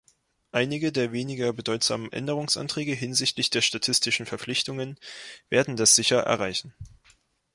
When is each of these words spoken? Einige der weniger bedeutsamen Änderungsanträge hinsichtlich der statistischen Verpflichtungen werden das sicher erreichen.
Einige 0.51 0.91
der 0.91 1.11
weniger 1.11 1.53
bedeutsamen 1.53 2.11
Änderungsanträge 2.11 2.93
hinsichtlich 2.95 3.51
der 3.51 3.61
statistischen 3.61 4.25
Verpflichtungen 4.25 4.97
werden 5.49 5.75
das 5.75 5.93
sicher 5.93 6.21
erreichen. 6.21 6.73